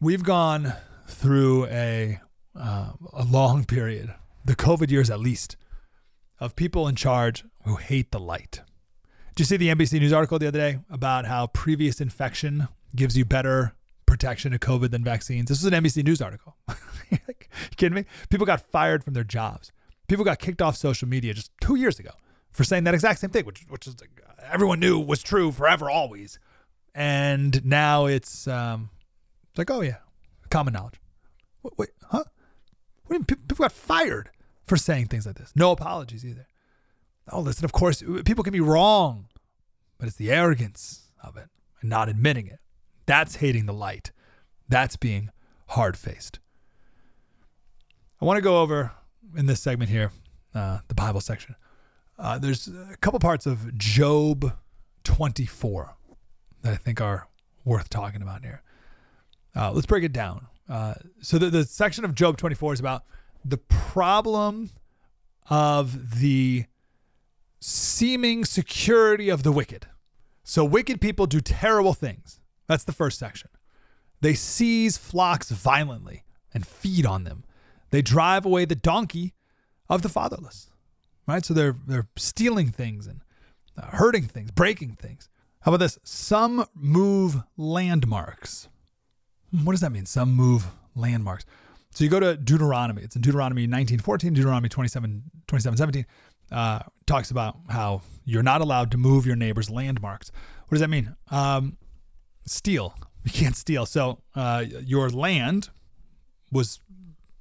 We've 0.00 0.22
gone 0.24 0.74
through 1.06 1.66
a 1.66 2.20
uh, 2.54 2.92
a 3.12 3.24
long 3.24 3.64
period, 3.64 4.14
the 4.44 4.56
COVID 4.56 4.90
years 4.90 5.08
at 5.08 5.20
least, 5.20 5.56
of 6.38 6.56
people 6.56 6.86
in 6.88 6.94
charge 6.94 7.44
who 7.64 7.76
hate 7.76 8.10
the 8.10 8.20
light. 8.20 8.62
Did 9.40 9.48
you 9.48 9.56
see 9.56 9.68
the 9.70 9.74
NBC 9.74 10.00
News 10.00 10.12
article 10.12 10.38
the 10.38 10.48
other 10.48 10.58
day 10.58 10.80
about 10.90 11.24
how 11.24 11.46
previous 11.46 11.98
infection 11.98 12.68
gives 12.94 13.16
you 13.16 13.24
better 13.24 13.72
protection 14.04 14.52
to 14.52 14.58
COVID 14.58 14.90
than 14.90 15.02
vaccines? 15.02 15.48
This 15.48 15.64
was 15.64 15.72
an 15.72 15.82
NBC 15.82 16.04
News 16.04 16.20
article. 16.20 16.58
you 17.10 17.16
kidding 17.74 17.94
me? 17.94 18.04
People 18.28 18.44
got 18.44 18.60
fired 18.60 19.02
from 19.02 19.14
their 19.14 19.24
jobs. 19.24 19.72
People 20.08 20.26
got 20.26 20.40
kicked 20.40 20.60
off 20.60 20.76
social 20.76 21.08
media 21.08 21.32
just 21.32 21.52
two 21.58 21.76
years 21.76 21.98
ago 21.98 22.10
for 22.52 22.64
saying 22.64 22.84
that 22.84 22.92
exact 22.92 23.20
same 23.20 23.30
thing, 23.30 23.46
which 23.46 23.64
which 23.70 23.86
is 23.86 23.98
like, 23.98 24.10
everyone 24.42 24.78
knew 24.78 24.98
was 24.98 25.22
true 25.22 25.50
forever, 25.50 25.88
always. 25.88 26.38
And 26.94 27.64
now 27.64 28.04
it's 28.04 28.46
um, 28.46 28.90
it's 29.48 29.56
like, 29.58 29.70
oh 29.70 29.80
yeah, 29.80 30.00
common 30.50 30.74
knowledge. 30.74 31.00
Wait, 31.62 31.72
wait 31.78 31.90
huh? 32.10 32.24
What 33.06 33.08
do 33.08 33.14
you 33.14 33.18
mean? 33.20 33.24
People 33.24 33.62
got 33.62 33.72
fired 33.72 34.28
for 34.66 34.76
saying 34.76 35.06
things 35.06 35.24
like 35.24 35.36
this. 35.36 35.50
No 35.56 35.70
apologies 35.72 36.26
either. 36.26 36.46
Oh, 37.32 37.40
listen, 37.40 37.64
of 37.64 37.72
course, 37.72 38.02
people 38.24 38.44
can 38.44 38.52
be 38.52 38.60
wrong, 38.60 39.26
but 39.98 40.08
it's 40.08 40.16
the 40.16 40.30
arrogance 40.30 41.08
of 41.22 41.36
it 41.36 41.48
and 41.80 41.90
not 41.90 42.08
admitting 42.08 42.46
it. 42.46 42.58
That's 43.06 43.36
hating 43.36 43.66
the 43.66 43.72
light. 43.72 44.12
That's 44.68 44.96
being 44.96 45.30
hard 45.68 45.96
faced. 45.96 46.38
I 48.20 48.24
want 48.24 48.36
to 48.36 48.42
go 48.42 48.60
over 48.60 48.92
in 49.36 49.46
this 49.46 49.60
segment 49.60 49.90
here, 49.90 50.12
uh, 50.54 50.80
the 50.88 50.94
Bible 50.94 51.20
section. 51.20 51.54
Uh, 52.18 52.38
there's 52.38 52.68
a 52.68 52.96
couple 53.00 53.18
parts 53.18 53.46
of 53.46 53.76
Job 53.78 54.52
24 55.04 55.94
that 56.62 56.72
I 56.72 56.76
think 56.76 57.00
are 57.00 57.28
worth 57.64 57.88
talking 57.88 58.20
about 58.20 58.44
here. 58.44 58.62
Uh, 59.56 59.72
let's 59.72 59.86
break 59.86 60.04
it 60.04 60.12
down. 60.12 60.46
Uh, 60.68 60.94
so 61.20 61.38
the, 61.38 61.50
the 61.50 61.64
section 61.64 62.04
of 62.04 62.14
Job 62.14 62.36
24 62.36 62.74
is 62.74 62.80
about 62.80 63.04
the 63.44 63.56
problem 63.56 64.70
of 65.48 66.20
the 66.20 66.66
seeming 67.60 68.44
security 68.44 69.28
of 69.28 69.42
the 69.42 69.52
wicked. 69.52 69.86
So 70.42 70.64
wicked 70.64 71.00
people 71.00 71.26
do 71.26 71.40
terrible 71.40 71.94
things. 71.94 72.40
That's 72.66 72.84
the 72.84 72.92
first 72.92 73.18
section. 73.18 73.50
They 74.20 74.34
seize 74.34 74.98
flocks 74.98 75.50
violently 75.50 76.24
and 76.52 76.66
feed 76.66 77.06
on 77.06 77.24
them. 77.24 77.44
They 77.90 78.02
drive 78.02 78.44
away 78.44 78.64
the 78.64 78.74
donkey 78.74 79.34
of 79.88 80.02
the 80.02 80.08
fatherless. 80.08 80.70
Right? 81.26 81.44
So 81.44 81.54
they're 81.54 81.76
they're 81.86 82.08
stealing 82.16 82.68
things 82.70 83.06
and 83.06 83.20
uh, 83.78 83.86
hurting 83.96 84.24
things, 84.24 84.50
breaking 84.50 84.96
things. 84.96 85.28
How 85.60 85.70
about 85.70 85.78
this? 85.78 85.98
Some 86.02 86.66
move 86.74 87.42
landmarks. 87.56 88.68
What 89.50 89.72
does 89.72 89.80
that 89.80 89.92
mean? 89.92 90.06
Some 90.06 90.32
move 90.32 90.66
landmarks. 90.94 91.44
So 91.92 92.04
you 92.04 92.10
go 92.10 92.20
to 92.20 92.36
Deuteronomy. 92.36 93.02
It's 93.02 93.16
in 93.16 93.22
Deuteronomy 93.22 93.66
19:14, 93.66 94.34
Deuteronomy 94.34 94.68
27, 94.68 95.22
27 95.46 95.76
17. 95.76 96.06
Uh, 96.50 96.80
talks 97.06 97.30
about 97.30 97.56
how 97.68 98.02
you're 98.24 98.42
not 98.42 98.60
allowed 98.60 98.90
to 98.92 98.98
move 98.98 99.26
your 99.26 99.36
neighbor's 99.36 99.70
landmarks. 99.70 100.30
What 100.68 100.76
does 100.76 100.80
that 100.80 100.90
mean? 100.90 101.16
Um, 101.30 101.76
steal. 102.46 102.94
You 103.22 103.32
can't 103.32 103.54
steal. 103.54 103.84
So 103.84 104.22
uh, 104.34 104.64
your 104.82 105.10
land 105.10 105.68
was 106.50 106.80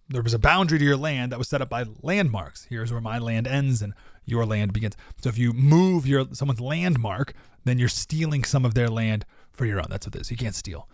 there 0.09 0.21
was 0.21 0.33
a 0.33 0.39
boundary 0.39 0.77
to 0.77 0.83
your 0.83 0.97
land 0.97 1.31
that 1.31 1.37
was 1.37 1.47
set 1.47 1.61
up 1.61 1.69
by 1.69 1.85
landmarks. 2.01 2.65
Here's 2.69 2.91
where 2.91 2.99
my 2.99 3.17
land 3.17 3.47
ends 3.47 3.81
and 3.81 3.93
your 4.25 4.45
land 4.45 4.73
begins. 4.73 4.97
So 5.21 5.29
if 5.29 5.37
you 5.37 5.53
move 5.53 6.05
your 6.05 6.25
someone's 6.33 6.59
landmark, 6.59 7.33
then 7.63 7.79
you're 7.79 7.87
stealing 7.87 8.43
some 8.43 8.65
of 8.65 8.73
their 8.73 8.89
land 8.89 9.25
for 9.53 9.65
your 9.65 9.79
own. 9.79 9.85
That's 9.89 10.05
what 10.05 10.15
it 10.15 10.21
is. 10.21 10.31
You 10.31 10.35
can't 10.35 10.53
steal. 10.53 10.89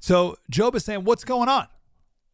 So 0.00 0.36
Job 0.48 0.74
is 0.74 0.84
saying, 0.84 1.04
what's 1.04 1.24
going 1.24 1.48
on? 1.48 1.66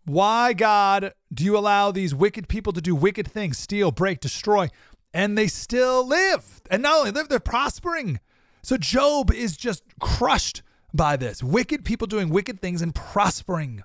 Why, 0.04 0.54
God, 0.54 1.12
do 1.32 1.44
you 1.44 1.58
allow 1.58 1.90
these 1.90 2.14
wicked 2.14 2.49
people 2.49 2.73
to 2.73 2.80
do 2.80 2.94
wicked 2.94 3.28
things, 3.28 3.58
steal, 3.58 3.90
break, 3.90 4.20
destroy, 4.20 4.70
and 5.12 5.37
they 5.37 5.47
still 5.47 6.07
live? 6.07 6.61
And 6.71 6.83
not 6.83 6.99
only 6.99 7.11
live, 7.11 7.29
they're 7.29 7.41
prospering. 7.41 8.21
So 8.62 8.77
Job 8.77 9.33
is 9.33 9.57
just 9.57 9.83
crushed 10.00 10.62
by 10.93 11.17
this. 11.17 11.43
Wicked 11.43 11.85
people 11.85 12.07
doing 12.07 12.29
wicked 12.29 12.61
things 12.61 12.83
and 12.83 12.95
prospering. 12.95 13.83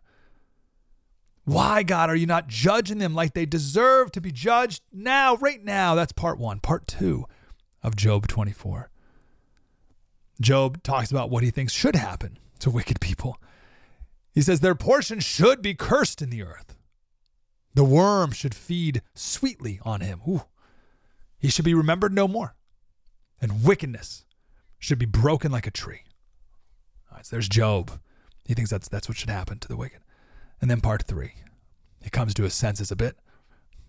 Why, 1.46 1.84
God, 1.84 2.10
are 2.10 2.15
you 2.15 2.25
not 2.25 2.48
judging 2.48 3.00
them 3.00 3.13
like 3.13 3.34
they 3.34 3.46
deserve 3.46 4.12
to 4.13 4.22
be 4.22 4.32
judged 4.32 4.82
now, 4.92 5.36
right 5.36 5.63
now? 5.63 5.94
That's 5.96 6.13
part 6.13 6.39
one. 6.39 6.60
Part 6.60 6.88
two 6.88 7.25
of 7.82 7.96
Job 7.96 8.27
24. 8.27 8.89
Job 10.42 10.82
talks 10.84 11.12
about 11.12 11.30
what 11.30 11.44
he 11.44 11.51
thinks 11.51 11.74
should 11.74 11.96
happen 11.96 12.39
to 12.60 12.70
wicked 12.70 13.01
people. 13.01 13.38
He 14.34 14.42
says 14.42 14.62
their 14.62 14.75
portion 14.75 15.20
should 15.20 15.62
be 15.62 15.75
cursed 15.75 16.22
in 16.22 16.30
the 16.30 16.44
earth. 16.44 16.75
The 17.75 17.84
worm 17.84 18.32
should 18.32 18.56
feed 18.56 19.01
sweetly 19.13 19.80
on 19.84 20.01
him. 20.01 20.22
Ooh. 20.27 20.44
He 21.43 21.50
should 21.50 21.65
be 21.65 21.73
remembered 21.73 22.13
no 22.13 22.25
more. 22.25 22.55
And 23.41 23.65
wickedness 23.65 24.23
should 24.79 24.97
be 24.97 25.05
broken 25.05 25.51
like 25.51 25.67
a 25.67 25.71
tree. 25.71 26.03
All 27.12 27.17
right, 27.17 27.25
so 27.25 27.35
there's 27.35 27.50
Job. 27.50 28.00
He 28.45 28.53
thinks 28.53 28.71
that's 28.71 28.88
that's 28.88 29.09
what 29.09 29.17
should 29.17 29.29
happen 29.29 29.59
to 29.59 29.67
the 29.67 29.75
wicked. 29.75 30.00
And 30.62 30.71
then 30.71 30.79
part 30.79 31.03
three. 31.03 31.33
He 32.01 32.09
comes 32.09 32.33
to 32.35 32.43
his 32.43 32.53
senses 32.53 32.91
a 32.91 32.95
bit, 32.95 33.17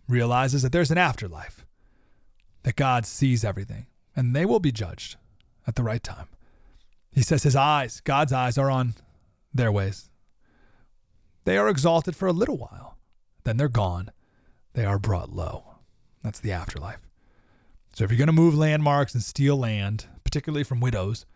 realizes 0.09 0.63
that 0.63 0.73
there's 0.73 0.91
an 0.91 0.99
afterlife, 0.99 1.65
that 2.65 2.75
God 2.75 3.07
sees 3.07 3.45
everything, 3.45 3.87
and 4.17 4.35
they 4.35 4.45
will 4.45 4.59
be 4.59 4.73
judged 4.73 5.15
at 5.65 5.77
the 5.77 5.85
right 5.85 6.03
time. 6.03 6.27
He 7.13 7.23
says 7.23 7.45
his 7.45 7.55
eyes, 7.55 8.01
God's 8.01 8.33
eyes, 8.33 8.59
are 8.59 8.71
on 8.71 8.95
their 9.53 9.71
ways. 9.71 10.11
They 11.45 11.57
are 11.57 11.69
exalted 11.69 12.17
for 12.17 12.27
a 12.27 12.33
little 12.33 12.57
while, 12.57 12.99
then 13.45 13.59
they're 13.59 13.69
gone. 13.69 14.11
They 14.73 14.85
are 14.85 14.99
brought 14.99 15.31
low. 15.31 15.77
That's 16.25 16.41
the 16.41 16.51
afterlife. 16.51 16.99
So 17.95 18.05
if 18.05 18.11
you're 18.11 18.19
going 18.19 18.27
to 18.27 18.33
move 18.33 18.55
landmarks 18.55 19.15
and 19.15 19.23
steal 19.23 19.57
land, 19.57 20.07
particularly 20.25 20.65
from 20.65 20.81
widows, 20.81 21.27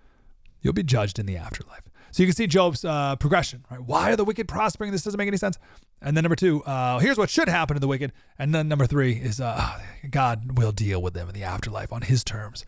you'll 0.61 0.73
be 0.73 0.83
judged 0.83 1.19
in 1.19 1.27
the 1.27 1.37
afterlife. 1.37 1.89
So 2.11 2.23
you 2.23 2.27
can 2.27 2.35
see 2.35 2.47
Job's 2.47 2.85
uh, 2.85 3.17
progression, 3.17 3.65
right? 3.71 3.81
Why 3.81 4.11
are 4.11 4.17
the 4.17 4.25
wicked 4.25 4.49
prospering? 4.49 4.91
This 4.91 5.05
doesn't 5.05 5.19
make 5.19 5.29
any 5.29 5.37
sense. 5.37 5.59
And 6.03 6.17
then 6.17 6.25
number 6.25 6.37
two, 6.37 6.65
uh, 6.65 6.99
here's 6.99 7.19
what 7.19 7.31
should 7.31 7.49
happen 7.49 7.75
to 7.75 7.81
the 7.81 7.87
wicked. 7.87 8.13
And 8.39 8.55
then 8.55 8.67
number 8.67 8.87
three 8.87 9.13
is 9.13 9.41
uh, 9.41 9.79
God 10.11 10.59
will 10.59 10.73
deal 10.73 11.01
with 11.01 11.15
them 11.15 11.29
in 11.29 11.35
the 11.35 11.45
afterlife 11.45 11.93
on 11.93 12.03
His 12.03 12.25
terms, 12.25 12.65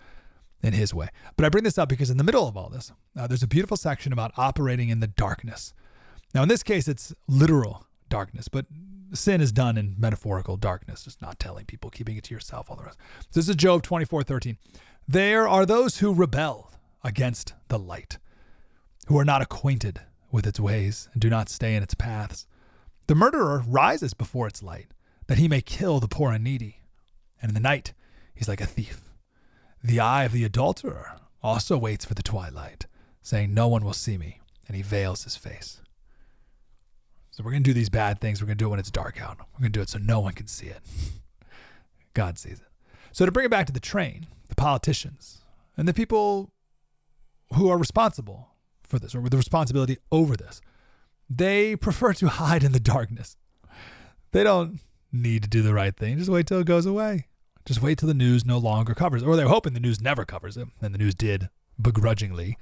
in 0.62 0.72
His 0.72 0.92
way. 0.94 1.08
But 1.36 1.46
I 1.46 1.48
bring 1.48 1.64
this 1.64 1.78
up 1.78 1.88
because 1.88 2.10
in 2.10 2.16
the 2.16 2.24
middle 2.24 2.46
of 2.46 2.56
all 2.56 2.68
this, 2.68 2.92
uh, 3.16 3.26
there's 3.26 3.42
a 3.42 3.48
beautiful 3.48 3.76
section 3.76 4.12
about 4.12 4.32
operating 4.36 4.88
in 4.88 5.00
the 5.00 5.08
darkness. 5.08 5.72
Now, 6.34 6.42
in 6.42 6.48
this 6.48 6.62
case, 6.62 6.86
it's 6.86 7.12
literal 7.26 7.86
darkness, 8.08 8.46
but 8.46 8.66
sin 9.12 9.40
is 9.40 9.52
done 9.52 9.76
in 9.76 9.94
metaphorical 9.98 10.56
darkness, 10.56 11.04
just 11.04 11.22
not 11.22 11.38
telling 11.38 11.64
people, 11.64 11.90
keeping 11.90 12.16
it 12.16 12.24
to 12.24 12.34
yourself, 12.34 12.70
all 12.70 12.76
the 12.76 12.84
rest. 12.84 12.98
This 13.32 13.48
is 13.48 13.56
Job 13.56 13.82
24 13.82 14.22
13. 14.22 14.58
There 15.08 15.48
are 15.48 15.66
those 15.66 15.98
who 15.98 16.14
rebel 16.14 16.70
against 17.02 17.54
the 17.68 17.78
light, 17.78 18.18
who 19.08 19.18
are 19.18 19.24
not 19.24 19.42
acquainted 19.42 20.00
with 20.30 20.46
its 20.46 20.60
ways 20.60 21.08
and 21.12 21.20
do 21.20 21.28
not 21.28 21.48
stay 21.48 21.74
in 21.74 21.82
its 21.82 21.94
paths. 21.94 22.46
The 23.06 23.14
murderer 23.14 23.64
rises 23.66 24.14
before 24.14 24.46
its 24.46 24.62
light, 24.62 24.92
that 25.26 25.38
he 25.38 25.48
may 25.48 25.60
kill 25.62 26.00
the 26.00 26.08
poor 26.08 26.32
and 26.32 26.44
needy. 26.44 26.82
And 27.42 27.50
in 27.50 27.54
the 27.54 27.60
night, 27.60 27.92
he's 28.34 28.48
like 28.48 28.60
a 28.60 28.66
thief. 28.66 29.02
The 29.82 30.00
eye 30.00 30.24
of 30.24 30.32
the 30.32 30.44
adulterer 30.44 31.18
also 31.42 31.76
waits 31.76 32.04
for 32.04 32.14
the 32.14 32.22
twilight, 32.22 32.86
saying, 33.22 33.52
No 33.52 33.66
one 33.66 33.84
will 33.84 33.94
see 33.94 34.18
me, 34.18 34.40
and 34.68 34.76
he 34.76 34.82
veils 34.82 35.24
his 35.24 35.36
face. 35.36 35.80
So 37.40 37.44
we're 37.44 37.52
going 37.52 37.62
to 37.62 37.70
do 37.70 37.72
these 37.72 37.88
bad 37.88 38.20
things. 38.20 38.42
We're 38.42 38.48
going 38.48 38.58
to 38.58 38.62
do 38.62 38.66
it 38.66 38.70
when 38.72 38.80
it's 38.80 38.90
dark 38.90 39.18
out. 39.18 39.38
We're 39.38 39.60
going 39.60 39.72
to 39.72 39.78
do 39.78 39.80
it 39.80 39.88
so 39.88 39.98
no 39.98 40.20
one 40.20 40.34
can 40.34 40.46
see 40.46 40.66
it. 40.66 40.80
God 42.12 42.36
sees 42.38 42.60
it. 42.60 42.66
So 43.12 43.24
to 43.24 43.32
bring 43.32 43.46
it 43.46 43.50
back 43.50 43.64
to 43.68 43.72
the 43.72 43.80
train, 43.80 44.26
the 44.50 44.54
politicians 44.54 45.40
and 45.74 45.88
the 45.88 45.94
people 45.94 46.52
who 47.54 47.70
are 47.70 47.78
responsible 47.78 48.48
for 48.82 48.98
this 48.98 49.14
or 49.14 49.22
with 49.22 49.30
the 49.30 49.38
responsibility 49.38 49.96
over 50.12 50.36
this, 50.36 50.60
they 51.30 51.76
prefer 51.80 52.12
to 52.12 52.28
hide 52.28 52.62
in 52.62 52.72
the 52.72 52.78
darkness. 52.78 53.38
They 54.32 54.44
don't 54.44 54.80
need 55.10 55.42
to 55.44 55.48
do 55.48 55.62
the 55.62 55.72
right 55.72 55.96
thing. 55.96 56.18
Just 56.18 56.28
wait 56.28 56.46
till 56.46 56.60
it 56.60 56.66
goes 56.66 56.84
away. 56.84 57.28
Just 57.64 57.80
wait 57.80 57.96
till 57.96 58.08
the 58.08 58.12
news 58.12 58.44
no 58.44 58.58
longer 58.58 58.92
covers, 58.92 59.22
it. 59.22 59.26
or 59.26 59.34
they're 59.34 59.48
hoping 59.48 59.72
the 59.72 59.80
news 59.80 59.98
never 59.98 60.26
covers 60.26 60.58
it, 60.58 60.68
and 60.82 60.94
the 60.94 60.98
news 60.98 61.14
did 61.14 61.48
begrudgingly. 61.80 62.58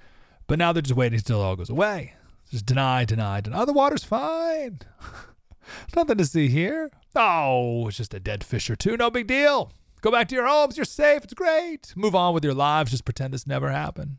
But 0.47 0.61
now 0.61 0.73
they're 0.73 0.82
just 0.82 0.94
waiting 0.94 1.18
until 1.18 1.40
it 1.40 1.44
all 1.44 1.56
goes 1.56 1.68
away. 1.68 2.14
Just 2.50 2.67
deny, 2.67 3.05
deny, 3.05 3.40
deny. 3.40 3.64
The 3.64 3.73
water's 3.73 4.05
fine. 4.05 4.81
Nothing 5.97 6.19
to 6.19 6.25
see 6.25 6.49
here. 6.49 6.90
Oh, 7.14 7.88
it's 7.88 7.97
just 7.97 8.14
a 8.14 8.21
dead 8.21 8.43
fish 8.43 8.71
or 8.71 8.76
two. 8.76 8.97
No 8.97 9.11
big 9.11 9.26
deal. 9.26 9.73
Go 10.00 10.11
back 10.11 10.28
to 10.28 10.35
your 10.35 10.47
homes. 10.47 10.76
You're 10.76 10.85
safe. 10.85 11.25
It's 11.25 11.35
great. 11.35 11.93
Move 11.97 12.14
on 12.14 12.33
with 12.33 12.45
your 12.45 12.55
lives. 12.55 12.93
Just 12.93 13.05
pretend 13.05 13.35
this 13.35 13.47
never 13.47 13.71
happened. 13.71 14.19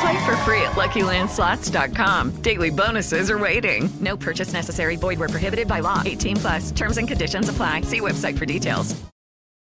Play 0.00 0.24
for 0.24 0.36
free 0.38 0.60
at 0.62 0.72
LuckyLandSlots.com. 0.72 2.42
Daily 2.42 2.70
bonuses 2.70 3.30
are 3.30 3.38
waiting. 3.38 3.88
No 4.00 4.16
purchase 4.16 4.52
necessary. 4.52 4.96
Void 4.96 5.18
where 5.18 5.28
prohibited 5.28 5.68
by 5.68 5.80
law. 5.80 6.02
18 6.04 6.36
plus. 6.36 6.70
Terms 6.72 6.98
and 6.98 7.06
conditions 7.06 7.48
apply. 7.48 7.82
See 7.82 8.00
website 8.00 8.38
for 8.38 8.46
details. 8.46 8.94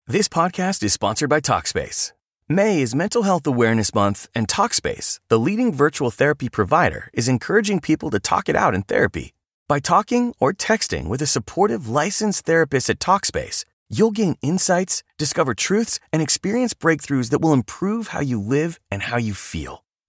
This 0.07 0.27
podcast 0.27 0.83
is 0.83 0.93
sponsored 0.93 1.29
by 1.29 1.39
Talkspace. 1.41 2.11
May 2.50 2.81
is 2.81 2.93
Mental 2.93 3.23
Health 3.23 3.47
Awareness 3.47 3.93
Month, 3.95 4.27
and 4.35 4.45
Talkspace, 4.45 5.19
the 5.29 5.39
leading 5.39 5.73
virtual 5.73 6.11
therapy 6.11 6.50
provider, 6.50 7.09
is 7.13 7.29
encouraging 7.29 7.79
people 7.79 8.09
to 8.09 8.19
talk 8.19 8.50
it 8.50 8.55
out 8.57 8.75
in 8.75 8.81
therapy. 8.81 9.31
By 9.69 9.79
talking 9.79 10.33
or 10.38 10.51
texting 10.51 11.07
with 11.07 11.21
a 11.21 11.27
supportive 11.27 11.88
licensed 11.88 12.45
therapist 12.45 12.89
at 12.89 13.00
Talkspace, 13.00 13.63
you'll 13.89 14.11
gain 14.11 14.35
insights, 14.41 15.01
discover 15.17 15.53
truths, 15.53 16.00
and 16.11 16.21
experience 16.21 16.73
breakthroughs 16.73 17.29
that 17.29 17.39
will 17.39 17.53
improve 17.53 18.07
how 18.07 18.19
you 18.19 18.41
live 18.41 18.79
and 18.91 19.03
how 19.03 19.17
you 19.17 19.33
feel. 19.33 19.80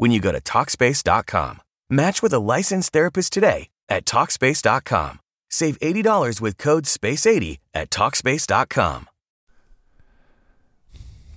when 0.00 0.10
you 0.10 0.18
go 0.18 0.32
to 0.32 0.40
Talkspace.com. 0.40 1.60
Match 1.90 2.22
with 2.22 2.32
a 2.32 2.38
licensed 2.38 2.90
therapist 2.92 3.34
today 3.34 3.68
at 3.88 4.06
Talkspace.com. 4.06 5.20
Save 5.50 5.78
$80 5.80 6.40
with 6.40 6.56
code 6.56 6.84
SPACE80 6.84 7.58
at 7.74 7.90
Talkspace.com. 7.90 9.08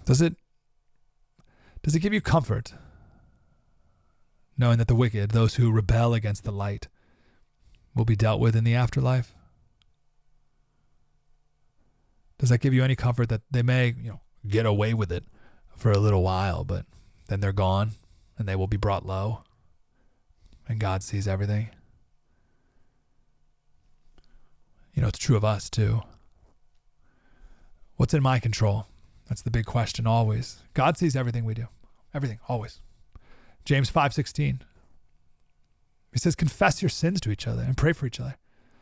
Does 0.06 0.21
it 0.21 0.36
does 1.82 1.95
it 1.95 1.99
give 1.99 2.13
you 2.13 2.21
comfort 2.21 2.73
knowing 4.58 4.78
that 4.78 4.88
the 4.88 4.95
wicked, 4.95 5.32
those 5.32 5.56
who 5.56 5.71
rebel 5.71 6.13
against 6.13 6.45
the 6.45 6.52
light, 6.52 6.88
will 7.95 8.06
be 8.06 8.15
dealt 8.15 8.39
with 8.39 8.56
in 8.56 8.63
the 8.63 8.76
afterlife? 8.76 9.34
Does 12.38 12.49
that 12.49 12.60
give 12.60 12.73
you 12.73 12.84
any 12.84 12.95
comfort 12.95 13.28
that 13.30 13.41
they 13.52 13.62
may, 13.62 13.88
you 13.88 14.10
know, 14.10 14.21
get 14.47 14.65
away 14.65 14.93
with 14.93 15.12
it 15.12 15.26
for 15.76 15.91
a 15.91 15.97
little 15.97 16.23
while, 16.23 16.63
but 16.63 16.86
then 17.28 17.39
they're 17.39 17.52
gone 17.52 17.91
and 18.38 18.48
they 18.48 18.56
will 18.56 18.67
be 18.67 18.78
brought 18.78 19.06
low 19.06 19.43
and 20.67 20.80
God 20.80 21.04
sees 21.04 21.28
everything? 21.28 21.69
You 24.93 25.02
know, 25.02 25.08
it's 25.08 25.19
true 25.19 25.36
of 25.36 25.43
us 25.43 25.69
too. 25.69 26.02
What's 27.96 28.13
in 28.13 28.24
my 28.24 28.39
control? 28.39 28.88
That's 29.28 29.41
the 29.41 29.52
big 29.52 29.65
question 29.65 30.06
always. 30.06 30.60
God 30.74 30.98
sees 30.98 31.15
everything 31.15 31.46
we 31.46 31.54
do. 31.54 31.67
Everything, 32.13 32.39
always. 32.48 32.82
James 33.65 33.89
5:16. 33.89 34.62
He 36.12 36.19
says, 36.19 36.36
"Confess 36.36 36.82
your 36.82 36.89
sins 36.89 37.19
to 37.22 37.32
each 37.32 37.48
other 37.48 37.63
and 37.63 37.78
pray 37.78 37.93
for 37.93 38.06
each 38.06 38.19
other, 38.19 38.38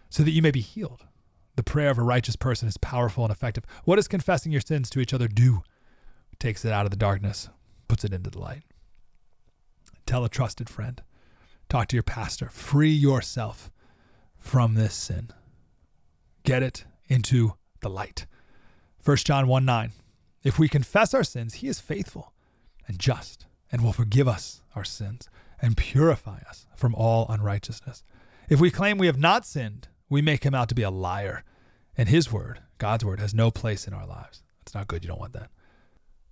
so 0.10 0.24
that 0.24 0.32
you 0.32 0.42
may 0.42 0.52
be 0.52 0.62
healed." 0.62 1.08
The 1.56 1.64
prayer 1.64 1.90
of 1.90 1.98
a 1.98 2.04
righteous 2.04 2.36
person 2.36 2.68
is 2.68 2.78
powerful 2.78 3.24
and 3.24 3.32
effective. 3.32 3.66
What 3.84 3.98
does 3.98 4.08
confessing 4.08 4.52
your 4.52 4.62
sins 4.62 4.90
to 4.90 5.00
each 5.00 5.14
other 5.14 5.28
do? 5.28 5.64
It 6.32 6.40
takes 6.40 6.66
it 6.66 6.74
out 6.74 6.86
of 6.86 6.90
the 6.92 6.98
darkness, 6.98 7.50
puts 7.88 8.04
it 8.04 8.14
into 8.14 8.30
the 8.30 8.40
light. 8.40 8.64
Tell 10.12 10.26
a 10.26 10.30
trusted 10.30 10.68
friend. 10.70 11.02
Talk 11.70 11.88
to 11.88 11.96
your 11.96 12.04
pastor. 12.04 12.50
Free 12.50 12.92
yourself 12.92 13.72
from 14.38 14.74
this 14.74 14.94
sin. 14.94 15.30
Get 16.44 16.62
it 16.62 16.84
into 17.08 17.54
the 17.80 17.90
light. 17.90 18.26
1 19.06 19.16
John 19.16 19.48
1 19.48 19.64
9. 19.64 19.94
If 20.44 20.60
we 20.60 20.68
confess 20.68 21.14
our 21.14 21.24
sins, 21.24 21.54
he 21.54 21.70
is 21.70 21.80
faithful 21.80 22.34
and 22.90 23.00
just 23.00 23.46
and 23.72 23.86
will 23.86 23.94
forgive 23.94 24.28
us 24.28 24.62
our 24.76 24.84
sins 24.84 25.30
and 25.62 25.78
purify 25.78 26.40
us 26.50 26.68
from 26.76 26.94
all 26.94 27.26
unrighteousness. 27.30 28.04
If 28.50 28.60
we 28.60 28.70
claim 28.70 28.98
we 28.98 29.08
have 29.08 29.18
not 29.18 29.46
sinned, 29.46 29.88
we 30.10 30.22
make 30.22 30.44
him 30.44 30.54
out 30.54 30.68
to 30.68 30.76
be 30.76 30.84
a 30.84 30.92
liar, 30.92 31.46
and 31.96 32.10
his 32.10 32.34
word, 32.34 32.60
God's 32.80 33.06
word, 33.06 33.22
has 33.22 33.34
no 33.34 33.50
place 33.50 33.88
in 33.88 33.94
our 33.94 34.06
lives. 34.06 34.44
That's 34.60 34.76
not 34.76 34.90
good. 34.90 35.06
You 35.06 35.08
don't 35.08 35.22
want 35.22 35.32
that. 35.32 35.52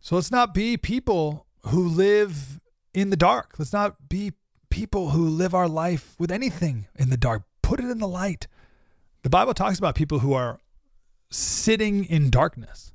So 0.02 0.16
let's 0.16 0.32
not 0.32 0.54
be 0.54 0.76
people 0.76 1.46
who 1.68 1.88
live 1.88 2.60
in 2.94 3.10
the 3.10 3.18
dark. 3.18 3.56
Let's 3.58 3.74
not 3.74 4.10
be 4.10 4.34
people 4.70 5.10
who 5.10 5.28
live 5.28 5.54
our 5.54 5.68
life 5.68 6.16
with 6.20 6.32
anything 6.32 6.88
in 6.96 7.10
the 7.10 7.18
dark. 7.18 7.44
Put 7.62 7.80
it 7.80 7.86
in 7.86 8.00
the 8.00 8.08
light. 8.08 8.48
The 9.24 9.30
Bible 9.30 9.54
talks 9.54 9.78
about 9.78 9.96
people 9.96 10.20
who 10.20 10.34
are 10.34 10.60
sitting 11.30 12.06
in 12.06 12.30
darkness. 12.30 12.94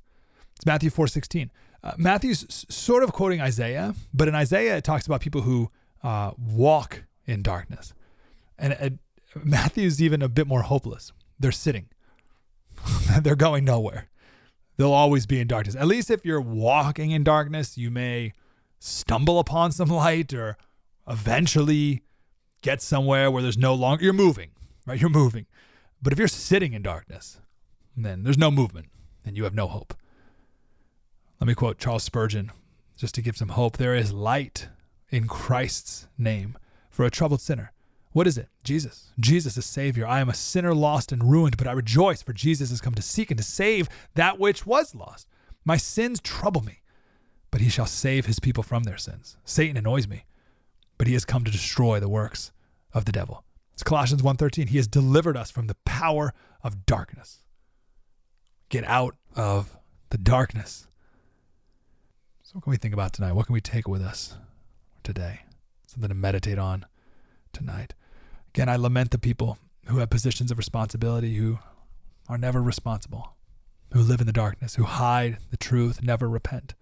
It's 0.57 0.67
Matthew 0.67 0.91
4:16. 0.91 1.51
Uh, 1.83 1.93
Matthew's 1.99 2.65
sort 2.69 3.03
of 3.03 3.13
quoting 3.13 3.41
Isaiah, 3.41 3.95
but 4.13 4.27
in 4.27 4.35
Isaiah 4.35 4.77
it 4.77 4.85
talks 4.85 5.07
about 5.07 5.21
people 5.21 5.43
who 5.43 5.71
uh, 6.03 6.33
walk 6.39 7.05
in 7.27 7.43
darkness. 7.43 7.93
And 8.59 8.77
uh, 8.81 8.91
Matthew's 9.43 10.01
even 10.01 10.23
a 10.23 10.29
bit 10.29 10.47
more 10.47 10.63
hopeless. 10.63 11.13
They're 11.39 11.53
sitting. 11.53 11.89
They're 13.21 13.37
going 13.37 13.65
nowhere. 13.65 14.09
They'll 14.77 14.93
always 14.93 15.27
be 15.27 15.41
in 15.41 15.47
darkness. 15.47 15.77
At 15.77 15.87
least 15.87 16.11
if 16.11 16.25
you're 16.25 16.41
walking 16.41 17.11
in 17.11 17.23
darkness, 17.23 17.79
you 17.79 17.91
may 17.91 18.33
stumble 18.85 19.39
upon 19.39 19.73
some 19.73 19.89
light 19.89 20.35
or 20.35 20.59
eventually 21.09 22.03
get 22.61 22.83
somewhere 22.83 23.31
where 23.31 23.43
there's 23.43 23.57
no 23.57 23.75
longer 23.75 24.05
you're 24.05 24.13
moving, 24.13 24.51
right? 24.87 25.01
You're 25.01 25.11
moving. 25.11 25.47
But 26.03 26.13
if 26.13 26.19
you're 26.19 26.29
sitting 26.29 26.75
in 26.75 26.83
darkness, 26.83 27.41
then 27.97 28.25
there's 28.25 28.39
no 28.39 28.51
movement 28.51 28.89
and 29.25 29.37
you 29.37 29.45
have 29.45 29.55
no 29.55 29.69
hope. 29.69 29.95
Let 31.41 31.49
me 31.49 31.55
quote 31.55 31.79
Charles 31.79 32.05
Spurgeon 32.05 32.53
just 32.97 33.15
to 33.15 33.23
give 33.23 33.37
some 33.37 33.51
hope. 33.51 33.79
There 33.79 33.95
is 33.95 34.13
light 34.13 34.69
in 35.09 35.29
Christ's 35.29 36.07
name 36.19 36.59
for 36.91 37.05
a 37.05 37.11
troubled 37.11 37.41
sinner. 37.41 37.73
What 38.13 38.27
is 38.27 38.39
it? 38.39 38.49
Jesus. 38.63 39.13
Jesus 39.19 39.57
is 39.57 39.65
Savior. 39.65 40.07
I 40.07 40.21
am 40.21 40.29
a 40.29 40.35
sinner 40.35 40.75
lost 40.75 41.11
and 41.11 41.31
ruined, 41.31 41.57
but 41.57 41.67
I 41.67 41.73
rejoice, 41.73 42.23
for 42.23 42.33
Jesus 42.33 42.71
has 42.71 42.81
come 42.81 42.95
to 42.95 43.03
seek 43.03 43.31
and 43.31 43.39
to 43.39 43.45
save 43.45 43.89
that 44.15 44.39
which 44.39 44.67
was 44.67 44.95
lost. 44.95 45.27
My 45.65 45.77
sins 45.77 46.21
trouble 46.21 46.63
me, 46.63 46.81
but 47.55 47.61
he 47.61 47.71
shall 47.71 47.87
save 47.87 48.27
his 48.27 48.41
people 48.41 48.65
from 48.65 48.83
their 48.83 48.97
sins. 48.97 49.37
Satan 49.45 49.77
annoys 49.77 50.09
me, 50.09 50.25
but 50.99 51.07
he 51.07 51.13
has 51.13 51.25
come 51.25 51.45
to 51.45 51.53
destroy 51.53 52.01
the 52.01 52.09
works 52.09 52.51
of 52.93 53.05
the 53.05 53.13
devil. 53.13 53.45
It's 53.73 53.85
Colossians 53.85 54.25
1:13. 54.25 54.67
He 54.71 54.77
has 54.79 54.89
delivered 54.89 55.37
us 55.37 55.53
from 55.53 55.69
the 55.69 55.77
power 55.85 56.35
of 56.65 56.85
darkness. 56.85 57.45
Get 58.71 58.83
out 58.83 59.15
of 59.37 59.77
the 60.11 60.19
darkness. 60.19 60.89
So 62.43 62.55
what 62.55 62.65
can 62.65 62.73
we 62.73 62.77
think 62.77 62.93
about 62.93 63.13
tonight? 63.13 63.35
What 63.35 63.47
can 63.47 63.53
we 63.53 63.61
take 63.61 63.87
with 63.87 64.03
us 64.03 64.37
today? 65.05 65.43
Something 65.87 66.09
to 66.09 66.15
meditate 66.17 66.59
on 66.59 66.87
tonight. 67.53 67.95
Again, 68.49 68.69
I 68.69 68.75
lament 68.75 69.13
the 69.13 69.19
people 69.19 69.59
who 69.85 69.99
have 69.99 70.11
positions 70.11 70.51
of 70.51 70.59
responsibility 70.59 71.37
who 71.37 71.61
are 72.29 72.37
never 72.37 72.61
responsible, 72.61 73.37
who 73.93 74.01
live 74.01 74.21
in 74.21 74.27
the 74.27 74.33
darkness, 74.33 74.75
who 74.75 74.83
hide 74.83 75.39
the 75.53 75.57
truth, 75.57 76.03
never 76.03 76.29
repent. 76.29 76.75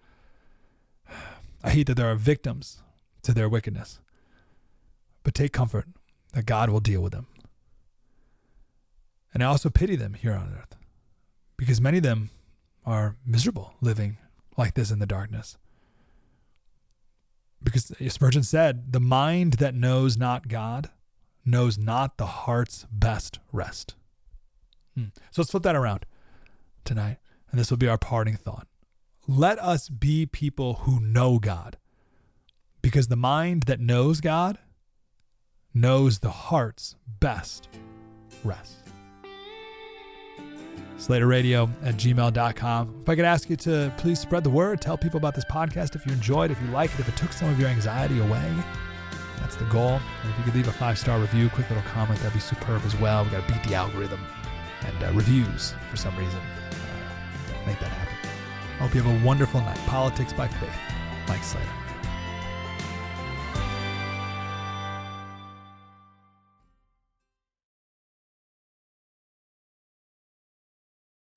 I 1.63 1.69
hate 1.69 1.87
that 1.87 1.95
there 1.95 2.11
are 2.11 2.15
victims 2.15 2.81
to 3.23 3.33
their 3.33 3.47
wickedness, 3.47 3.99
but 5.23 5.33
take 5.33 5.53
comfort 5.53 5.85
that 6.33 6.45
God 6.45 6.69
will 6.69 6.79
deal 6.79 7.01
with 7.01 7.13
them. 7.13 7.27
And 9.33 9.41
I 9.41 9.47
also 9.47 9.69
pity 9.69 9.95
them 9.95 10.13
here 10.13 10.33
on 10.33 10.53
earth 10.53 10.75
because 11.57 11.81
many 11.81 11.97
of 11.97 12.03
them 12.03 12.29
are 12.85 13.15
miserable 13.25 13.73
living 13.81 14.17
like 14.57 14.73
this 14.73 14.91
in 14.91 14.99
the 14.99 15.05
darkness. 15.05 15.57
Because 17.63 17.93
Spurgeon 18.09 18.43
said, 18.43 18.91
the 18.91 18.99
mind 18.99 19.53
that 19.53 19.73
knows 19.73 20.17
not 20.17 20.49
God 20.49 20.89
knows 21.45 21.77
not 21.77 22.17
the 22.17 22.25
heart's 22.25 22.85
best 22.91 23.39
rest. 23.51 23.95
Hmm. 24.95 25.05
So 25.31 25.41
let's 25.41 25.51
flip 25.51 25.63
that 25.63 25.75
around 25.75 26.05
tonight. 26.83 27.17
And 27.49 27.59
this 27.59 27.69
will 27.69 27.77
be 27.77 27.87
our 27.87 27.97
parting 27.97 28.35
thought. 28.35 28.67
Let 29.27 29.57
us 29.59 29.87
be 29.87 30.25
people 30.25 30.73
who 30.81 30.99
know 30.99 31.39
God. 31.39 31.77
Because 32.81 33.07
the 33.07 33.15
mind 33.15 33.63
that 33.63 33.79
knows 33.79 34.19
God 34.19 34.57
knows 35.73 36.19
the 36.19 36.29
heart's 36.29 36.95
best 37.19 37.69
rest. 38.43 38.75
Slater 40.97 41.27
Radio 41.27 41.69
at 41.83 41.95
gmail.com. 41.95 43.01
If 43.03 43.09
I 43.09 43.15
could 43.15 43.25
ask 43.25 43.49
you 43.49 43.55
to 43.57 43.93
please 43.97 44.19
spread 44.19 44.43
the 44.43 44.49
word, 44.49 44.81
tell 44.81 44.97
people 44.97 45.17
about 45.17 45.35
this 45.35 45.45
podcast 45.45 45.95
if 45.95 46.05
you 46.05 46.11
enjoyed, 46.11 46.51
if 46.51 46.61
you 46.61 46.67
liked 46.67 46.93
it, 46.95 46.99
if 46.99 47.07
it 47.07 47.15
took 47.15 47.31
some 47.31 47.49
of 47.49 47.59
your 47.59 47.69
anxiety 47.69 48.19
away. 48.19 48.53
That's 49.39 49.55
the 49.55 49.65
goal. 49.65 49.99
And 50.21 50.31
if 50.31 50.37
you 50.37 50.43
could 50.43 50.55
leave 50.55 50.67
a 50.67 50.73
five 50.73 50.97
star 50.97 51.17
review, 51.19 51.49
quick 51.49 51.69
little 51.69 51.83
comment, 51.83 52.19
that'd 52.19 52.33
be 52.33 52.39
superb 52.39 52.81
as 52.85 52.95
well. 52.99 53.23
We 53.23 53.31
got 53.31 53.47
to 53.47 53.53
beat 53.53 53.63
the 53.63 53.75
algorithm 53.75 54.25
and 54.81 55.03
uh, 55.03 55.11
reviews 55.13 55.73
for 55.89 55.95
some 55.95 56.15
reason. 56.17 56.39
Uh, 56.39 57.65
make 57.65 57.79
that 57.79 57.89
happen. 57.89 58.02
I 58.79 58.83
hope 58.83 58.95
you 58.95 59.01
have 59.03 59.23
a 59.23 59.25
wonderful 59.25 59.61
night. 59.61 59.77
Politics 59.85 60.33
by 60.33 60.47
Faith. 60.47 60.79
Mike 61.27 61.43
Slater. 61.43 61.69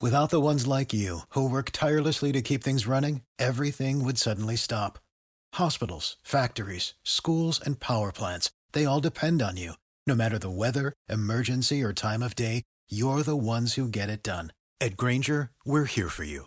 Without 0.01 0.31
the 0.31 0.41
ones 0.41 0.67
like 0.67 0.93
you, 0.93 1.21
who 1.31 1.49
work 1.49 1.71
tirelessly 1.73 2.31
to 2.31 2.43
keep 2.43 2.63
things 2.63 2.87
running, 2.87 3.23
everything 3.39 4.05
would 4.05 4.19
suddenly 4.19 4.55
stop. 4.55 4.99
Hospitals, 5.55 6.17
factories, 6.23 6.95
schools, 7.03 7.61
and 7.65 7.81
power 7.81 8.13
plants, 8.13 8.51
they 8.73 8.85
all 8.85 9.01
depend 9.01 9.43
on 9.43 9.57
you. 9.57 9.73
No 10.07 10.15
matter 10.15 10.39
the 10.39 10.51
weather, 10.51 10.93
emergency, 11.09 11.83
or 11.83 11.93
time 11.93 12.23
of 12.23 12.37
day, 12.37 12.63
you're 12.89 13.23
the 13.23 13.37
ones 13.37 13.75
who 13.75 13.89
get 13.89 14.11
it 14.11 14.23
done. 14.23 14.53
At 14.81 14.97
Grainger, 14.97 15.51
we're 15.65 15.87
here 15.87 16.09
for 16.09 16.25
you 16.25 16.47